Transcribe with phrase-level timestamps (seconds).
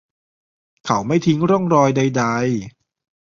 [0.85, 2.41] เขาไม่ทิ้งร่องรอยใด ๆ